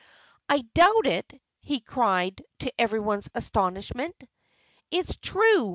"I 0.49 0.61
doubt 0.73 1.05
it!" 1.05 1.39
he 1.59 1.79
cried, 1.79 2.43
to 2.61 2.73
everyone's 2.81 3.29
astonishment. 3.35 4.15
"It's 4.89 5.15
true!" 5.17 5.69